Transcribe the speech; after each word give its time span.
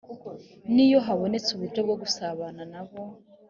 n 0.73 0.75
iyo 0.85 0.99
habonetse 1.05 1.49
uburyo 1.53 1.79
bwo 1.85 1.95
gusabana 2.01 2.61
na 2.73 2.81
bo 2.87 3.01